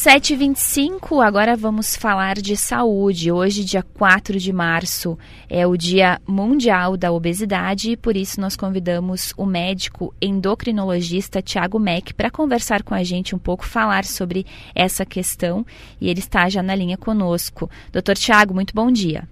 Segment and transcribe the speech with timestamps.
[0.00, 3.30] 7h25, agora vamos falar de saúde.
[3.30, 8.56] Hoje, dia 4 de março, é o Dia Mundial da Obesidade e por isso nós
[8.56, 14.46] convidamos o médico endocrinologista Tiago Meck para conversar com a gente um pouco, falar sobre
[14.74, 15.66] essa questão
[16.00, 17.68] e ele está já na linha conosco.
[17.92, 19.28] Doutor Tiago, muito bom dia.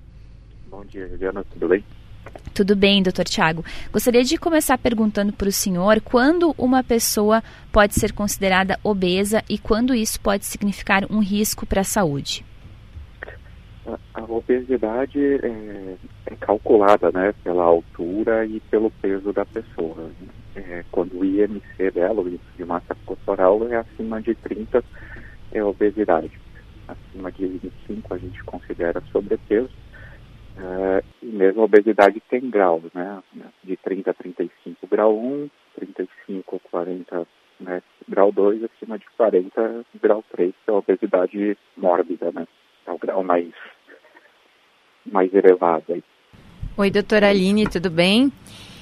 [0.70, 1.82] Bom dia, Juliana, tudo bem?
[2.54, 3.64] Tudo bem, doutor Tiago.
[3.92, 9.58] Gostaria de começar perguntando para o senhor quando uma pessoa pode ser considerada obesa e
[9.58, 12.45] quando isso pode significar um risco para a saúde.
[14.12, 15.96] A, obesidade é,
[16.27, 20.10] é, calculada né, pela altura e pelo peso da pessoa.
[20.56, 24.82] É, quando o IMC dela, o índice de massa corporal, é acima de 30,
[25.52, 26.32] é obesidade.
[26.88, 29.70] Acima de 25 a gente considera sobrepeso
[30.58, 33.22] Uh, e mesmo a obesidade tem graus, né?
[33.62, 37.26] De 30 a 35, grau 1, 35 a 40,
[37.60, 37.82] né?
[38.08, 42.46] Grau 2, acima de 40, grau 3, que é a obesidade mórbida, né?
[42.86, 43.52] É o grau mais,
[45.06, 46.02] mais elevado aí.
[46.76, 48.32] Oi, doutora Aline, tudo bem?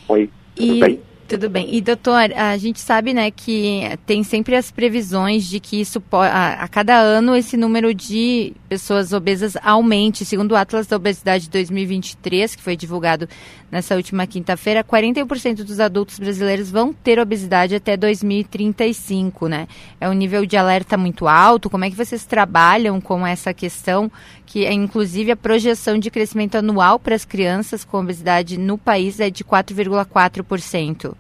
[0.09, 0.81] Oi, tudo e...
[0.81, 1.16] bem?
[1.29, 1.75] Tudo bem.
[1.75, 6.63] E doutor, a gente sabe, né, que tem sempre as previsões de que isso a,
[6.63, 10.25] a cada ano esse número de pessoas obesas aumente.
[10.25, 13.29] Segundo o Atlas da Obesidade 2023, que foi divulgado
[13.73, 19.67] nessa última quinta-feira, 41% dos adultos brasileiros vão ter obesidade até 2035, né?
[20.01, 21.69] É um nível de alerta muito alto.
[21.69, 24.11] Como é que vocês trabalham com essa questão,
[24.47, 29.19] que é inclusive a projeção de crescimento anual para as crianças com obesidade no país
[29.19, 31.16] é de 4,4%?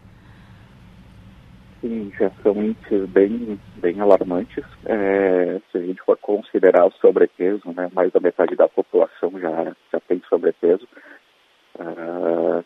[2.18, 4.64] Já são índices bem, bem alarmantes.
[4.84, 9.76] É, se a gente for considerar o sobrepeso, né, mais da metade da população já,
[9.92, 10.86] já tem sobrepeso.
[11.78, 12.64] Uh,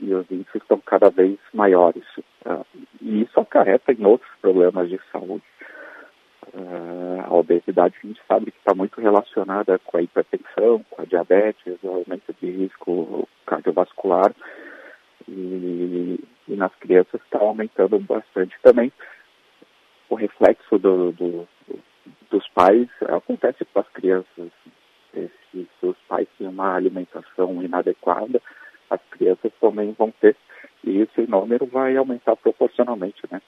[0.00, 2.04] e os índices estão cada vez maiores.
[2.44, 2.64] Uh,
[3.02, 5.44] e isso acarreta em outros problemas de saúde.
[6.54, 11.04] Uh, a obesidade a gente sabe que está muito relacionada com a hipertensão, com a
[11.04, 14.34] diabetes, o aumento de risco cardiovascular.
[15.28, 16.18] E,
[16.50, 18.92] e nas crianças está aumentando bastante também.
[20.08, 21.48] O reflexo do, do,
[22.30, 24.50] dos pais acontece com as crianças.
[25.12, 28.42] Se os pais têm uma alimentação inadequada,
[28.88, 30.36] as crianças também vão ter.
[30.84, 33.40] E esse número vai aumentar proporcionalmente, né?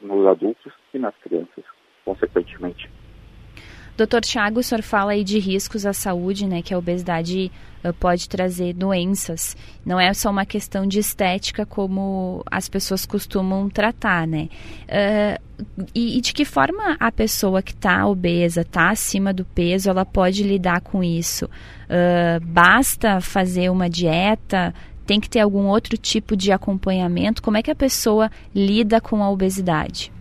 [0.00, 1.64] Nos adultos e nas crianças,
[2.04, 2.90] consequentemente.
[3.96, 7.50] Doutor Tiago, o senhor fala aí de riscos à saúde, né, que a obesidade
[7.82, 9.56] uh, pode trazer doenças.
[9.86, 14.50] Não é só uma questão de estética como as pessoas costumam tratar, né?
[14.84, 15.42] Uh,
[15.94, 20.04] e, e, de que forma a pessoa que está obesa, está acima do peso, ela
[20.04, 21.46] pode lidar com isso?
[21.46, 24.74] Uh, basta fazer uma dieta?
[25.06, 27.42] Tem que ter algum outro tipo de acompanhamento?
[27.42, 30.12] Como é que a pessoa lida com a obesidade?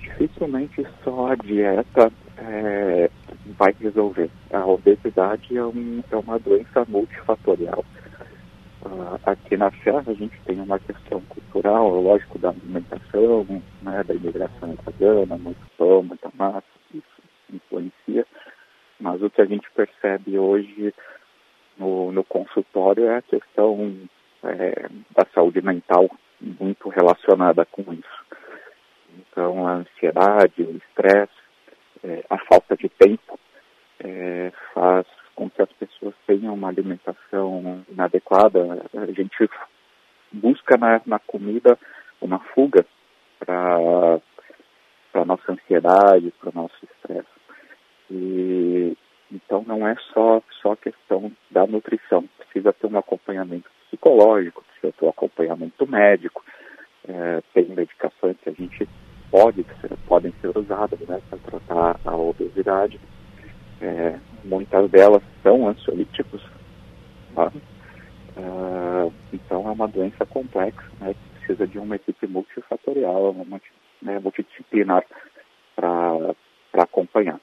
[0.00, 3.10] Dificilmente só a dieta é,
[3.58, 4.30] vai resolver.
[4.52, 7.84] A obesidade é, um, é uma doença multifatorial.
[8.82, 13.46] Uh, aqui na Serra a gente tem uma questão cultural, lógico, da alimentação,
[13.82, 16.64] né, da imigração italiana, muito pão, muita massa,
[16.94, 18.26] isso influencia.
[18.98, 20.94] Mas o que a gente percebe hoje
[21.76, 23.94] no, no consultório é a questão
[24.44, 26.08] é, da saúde mental
[26.40, 28.24] muito relacionada com isso.
[29.18, 31.39] Então, a ansiedade, o estresse,
[32.04, 33.38] é, a falta de tempo
[34.00, 38.84] é, faz com que as pessoas tenham uma alimentação inadequada.
[38.94, 39.48] A gente
[40.32, 41.78] busca na, na comida
[42.20, 42.84] uma fuga
[43.38, 44.20] para
[45.14, 47.28] a nossa ansiedade, para o nosso estresse.
[48.10, 48.96] E
[49.32, 55.04] então não é só só questão da nutrição, precisa ter um acompanhamento psicológico, precisa ter
[55.04, 56.44] um acompanhamento médico,
[57.08, 58.88] é, tem medicações que a gente
[59.30, 59.64] pode
[60.06, 61.49] podem ser usadas né, para
[62.30, 63.00] obesidade.
[63.80, 66.42] É, muitas delas são ansiolíticos.
[67.34, 67.52] Tá?
[68.36, 73.60] Uh, então é uma doença complexa, né, que precisa de uma equipe multifatorial, uma,
[74.02, 75.04] né, multidisciplinar
[75.76, 76.34] para
[76.74, 77.40] acompanhar.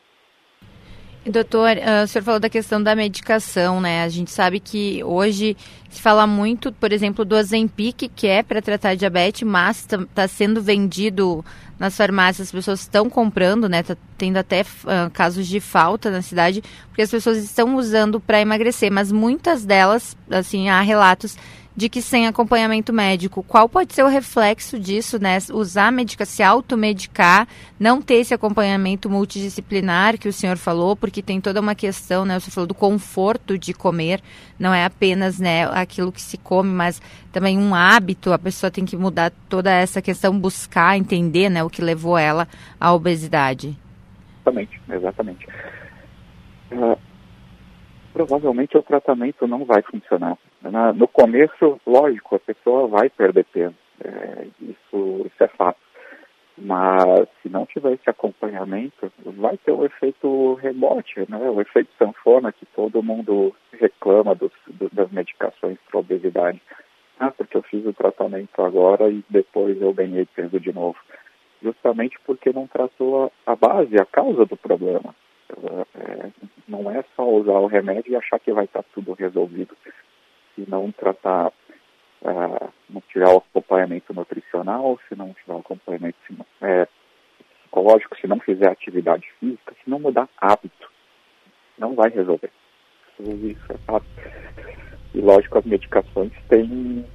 [1.30, 4.04] Doutor, uh, o senhor falou da questão da medicação, né?
[4.04, 5.58] A gente sabe que hoje
[5.90, 10.28] se fala muito, por exemplo, do Ozempic, que é para tratar diabetes, mas está tá
[10.28, 11.44] sendo vendido
[11.78, 13.84] nas farmácias, as pessoas estão comprando, né?
[13.84, 18.40] Tá tendo até uh, casos de falta na cidade, porque as pessoas estão usando para
[18.40, 21.38] emagrecer, mas muitas delas, assim, há relatos
[21.78, 25.38] de que sem acompanhamento médico, qual pode ser o reflexo disso, né?
[25.54, 27.48] Usar medica, se automedicar,
[27.80, 32.36] não ter esse acompanhamento multidisciplinar que o senhor falou, porque tem toda uma questão, né?
[32.36, 34.24] O senhor falou do conforto de comer,
[34.58, 37.00] não é apenas, né, aquilo que se come, mas
[37.32, 41.70] também um hábito, a pessoa tem que mudar toda essa questão, buscar entender, né, o
[41.70, 42.48] que levou ela
[42.80, 43.78] à obesidade.
[44.42, 45.48] exatamente, exatamente.
[46.72, 46.98] Uh,
[48.18, 50.38] provavelmente o tratamento não vai funcionar.
[50.64, 55.78] Na, no começo, lógico, a pessoa vai perder peso, é, isso, isso é fato.
[56.58, 61.38] Mas se não tiver esse acompanhamento, vai ter o efeito rebote, né?
[61.38, 66.60] o efeito sanfona que todo mundo reclama dos, do, das medicações para obesidade.
[67.20, 70.98] Ah, porque eu fiz o tratamento agora e depois eu ganhei peso de novo.
[71.62, 75.14] Justamente porque não tratou a, a base, a causa do problema.
[75.96, 76.30] É,
[76.68, 79.76] não é só usar o remédio e achar que vai estar tudo resolvido.
[80.56, 81.52] Se não tratar
[82.22, 86.18] uh, não tiver o acompanhamento nutricional, se não tiver o acompanhamento
[86.62, 86.88] é,
[87.62, 90.92] psicológico, se não fizer atividade física, se não mudar hábito,
[91.78, 92.52] não vai resolver.
[93.20, 94.06] Isso é fato.
[95.14, 97.06] E lógico, as medicações têm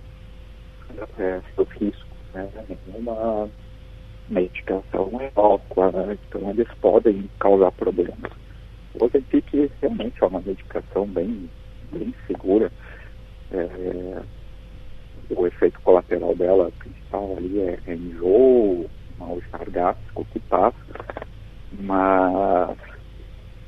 [1.19, 2.51] é, seus riscos, né?
[2.87, 3.49] Nenhuma
[4.29, 6.19] medicação é inócua, né?
[6.29, 8.33] então eles podem causar problemas.
[8.95, 11.49] O Ozempic realmente é uma medicação bem,
[11.93, 12.71] bem segura.
[13.51, 14.23] É,
[15.35, 20.77] o efeito colateral dela principal ali é, é enjoo, mal-estar gástrico que passa,
[21.81, 22.77] mas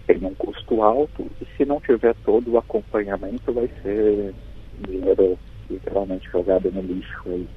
[0.06, 4.34] tem um custo alto e se não tiver todo o acompanhamento vai ser
[4.86, 5.38] dinheiro
[5.70, 7.48] literalmente jogado no lixo aí.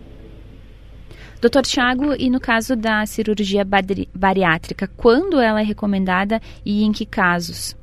[1.39, 3.63] Doutor Tiago, e no caso da cirurgia
[4.13, 7.78] bariátrica, quando ela é recomendada e em que casos?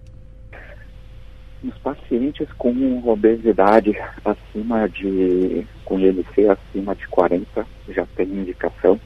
[1.62, 9.00] Nos pacientes com obesidade acima de, com IMC acima de 40, já tem indicação.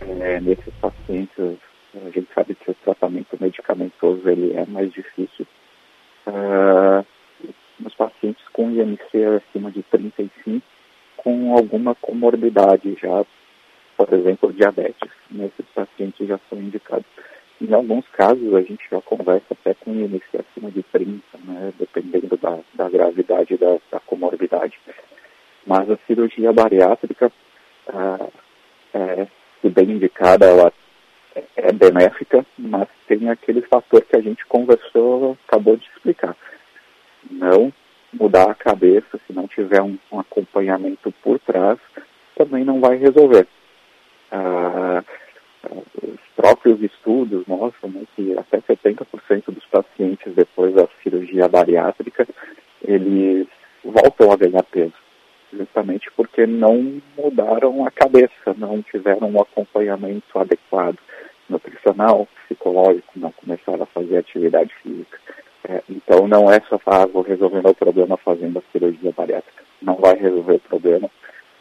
[0.00, 1.56] É, nesses pacientes,
[1.94, 5.46] a gente sabe que o tratamento medicamentoso ele é mais difícil.
[6.26, 7.06] Uh,
[7.78, 10.60] nos pacientes com IMC acima de 35,
[11.16, 13.24] com alguma comorbidade já,
[14.06, 17.04] por exemplo, diabetes, nesses pacientes já são indicados.
[17.60, 22.34] Em alguns casos, a gente já conversa até com IMC acima de 30, né, dependendo
[22.38, 24.78] da, da gravidade da, da, comorbidade.
[25.66, 27.30] Mas a cirurgia bariátrica,
[27.88, 28.26] ah,
[28.94, 29.26] é,
[29.60, 30.72] se bem indicada, ela
[31.34, 36.34] é, é benéfica, mas tem aquele fator que a gente conversou, acabou de explicar.
[37.30, 37.70] Não
[38.14, 41.78] mudar a cabeça, se não tiver um, um acompanhamento por trás,
[42.34, 43.46] também não vai resolver.
[44.30, 45.02] Ah,
[46.02, 52.26] os próprios estudos mostram né, que até 70% dos pacientes depois da cirurgia bariátrica,
[52.82, 53.46] eles
[53.84, 54.94] voltam a ganhar peso,
[55.52, 60.98] justamente porque não mudaram a cabeça, não tiveram um acompanhamento adequado
[61.48, 65.18] nutricional, psicológico, não começaram a fazer atividade física.
[65.68, 69.62] É, então não é só falar, ah, vou resolver o problema fazendo a cirurgia bariátrica.
[69.82, 71.10] Não vai resolver o problema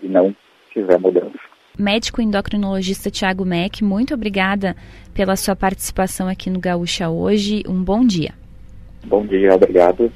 [0.01, 0.33] e não
[0.71, 1.48] tiver mudança
[1.79, 4.75] médico endocrinologista Tiago Meck, muito obrigada
[5.13, 7.63] pela sua participação aqui no Gaúcha hoje.
[7.67, 8.33] Um bom dia.
[9.05, 10.11] Bom dia, obrigado.